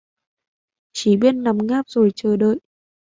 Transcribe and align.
Chỉ 0.93 1.17
biết 1.17 1.31
nằm 1.35 1.57
ngáp 1.67 1.85
rồi 1.87 2.11
chờ 2.15 2.35
đợi 2.37 2.59